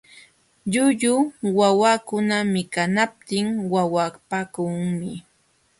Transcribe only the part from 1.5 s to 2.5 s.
wawakuna